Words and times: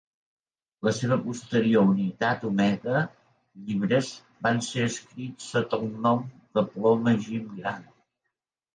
La 0.85 0.93
seva 0.99 1.17
posterior 1.25 1.85
"unitat 1.89 2.47
Omega" 2.53 3.03
llibres 3.67 4.11
van 4.49 4.65
ser 4.71 4.89
escrits 4.89 5.55
sota 5.55 5.83
el 5.85 5.89
nom 6.11 6.29
de 6.59 6.69
ploma 6.75 7.19
Jim 7.31 7.49
Grand. 7.63 7.99